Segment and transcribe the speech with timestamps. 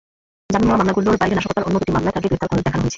[0.51, 2.89] জামিন নেওয়া মামলাগুলোর বাইরে নাশকতার অন্য দুটি মামলায় তাঁকে গ্রেপ্তার দেখানো হয়েছে।